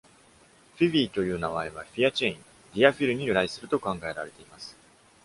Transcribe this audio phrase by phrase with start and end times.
[0.77, 2.39] フィビーという名前は、「Fia-chein」
[2.73, 4.75] 「ディア・ヒル」に由来すると考えられています。